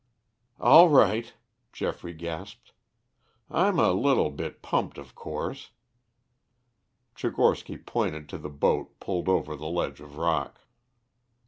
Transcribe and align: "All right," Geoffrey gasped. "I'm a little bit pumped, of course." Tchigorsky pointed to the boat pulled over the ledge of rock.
"All 0.59 0.89
right," 0.89 1.31
Geoffrey 1.71 2.13
gasped. 2.15 2.71
"I'm 3.51 3.77
a 3.77 3.91
little 3.91 4.31
bit 4.31 4.63
pumped, 4.63 4.97
of 4.97 5.13
course." 5.13 5.69
Tchigorsky 7.15 7.77
pointed 7.85 8.27
to 8.29 8.39
the 8.39 8.49
boat 8.49 8.99
pulled 8.99 9.29
over 9.29 9.55
the 9.55 9.67
ledge 9.67 9.99
of 9.99 10.17
rock. 10.17 10.61